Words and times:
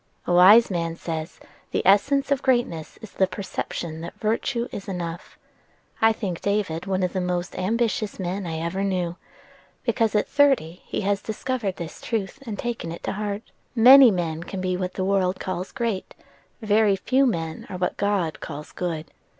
"A 0.25 0.33
wise 0.33 0.71
man 0.71 0.95
says, 0.95 1.39
'The 1.69 1.85
essence 1.85 2.31
of 2.31 2.41
greatness 2.41 2.97
is 3.03 3.11
the 3.11 3.27
perception 3.27 4.01
that 4.01 4.15
virtue 4.19 4.67
is 4.71 4.87
enough.' 4.87 5.37
I 6.01 6.11
think 6.11 6.41
David 6.41 6.87
one 6.87 7.03
of 7.03 7.13
the 7.13 7.21
most 7.21 7.55
ambitious 7.55 8.19
men 8.19 8.47
I 8.47 8.57
ever 8.57 8.83
knew, 8.83 9.17
because 9.83 10.15
at 10.15 10.27
thirty 10.27 10.81
he 10.87 11.01
has 11.01 11.21
discovered 11.21 11.75
this 11.75 12.01
truth, 12.01 12.39
and 12.47 12.57
taken 12.57 12.91
it 12.91 13.03
to 13.03 13.11
heart. 13.11 13.43
Many 13.75 14.09
men 14.09 14.41
can 14.41 14.59
be 14.59 14.75
what 14.75 14.95
the 14.95 15.05
world 15.05 15.39
calls 15.39 15.71
great: 15.71 16.15
very 16.63 16.95
few 16.95 17.27
men 17.27 17.67
are 17.69 17.77
what 17.77 17.97
God 17.97 18.39
calls 18.39 18.71
good. 18.71 19.11